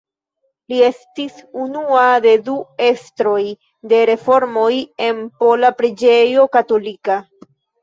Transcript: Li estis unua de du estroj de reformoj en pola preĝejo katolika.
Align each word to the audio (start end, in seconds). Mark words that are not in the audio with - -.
Li 0.71 0.77
estis 0.85 1.35
unua 1.65 2.05
de 2.23 2.33
du 2.47 2.55
estroj 2.87 3.43
de 3.93 4.01
reformoj 4.13 4.73
en 5.11 5.23
pola 5.45 5.75
preĝejo 5.85 6.51
katolika. 6.59 7.23